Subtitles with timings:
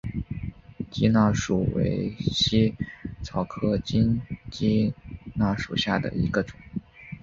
[0.89, 2.75] 鸡纳树为茜
[3.21, 4.95] 草科金鸡
[5.35, 6.57] 纳属下的一个种。